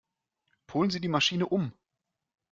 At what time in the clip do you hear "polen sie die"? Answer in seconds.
0.65-1.07